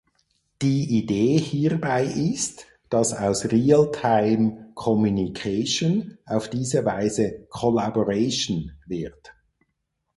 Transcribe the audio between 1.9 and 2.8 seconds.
ist,